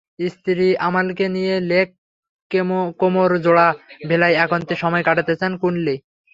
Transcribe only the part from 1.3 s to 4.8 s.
নিয়ে লেক কোমোর জোড়া ভিলায় একান্তে